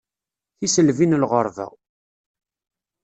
Tiselbi 0.57 1.05
n 1.07 1.19
lɣerba. 1.21 1.67